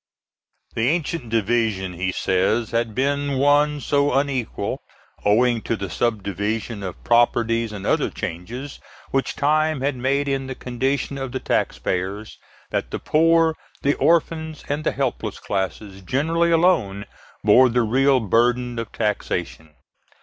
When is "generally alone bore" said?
16.01-17.69